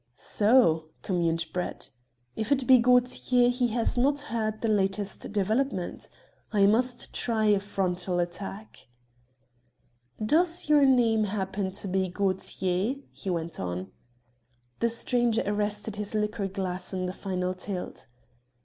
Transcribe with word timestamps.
"So," 0.15 0.85
communed 1.03 1.45
Brett, 1.53 1.91
"if 2.35 2.51
it 2.51 2.65
be 2.65 2.79
Gaultier, 2.79 3.49
he 3.49 3.67
has 3.67 3.99
not 3.99 4.19
heard 4.21 4.59
the 4.61 4.67
latest 4.67 5.31
developments. 5.31 6.09
I 6.51 6.65
must 6.65 7.13
try 7.13 7.45
a 7.45 7.59
frontal 7.59 8.17
attack." 8.17 8.87
"Does 10.19 10.67
your 10.69 10.85
name 10.87 11.25
happen 11.25 11.71
to 11.73 11.87
be 11.87 12.09
Gaultier?" 12.09 12.95
he 13.11 13.29
went 13.29 13.59
on. 13.59 13.91
The 14.79 14.89
stranger 14.89 15.43
arrested 15.45 15.97
his 15.97 16.15
liqueur 16.15 16.47
glass 16.47 16.93
in 16.93 17.05
the 17.05 17.13
final 17.13 17.53
tilt. 17.53 18.07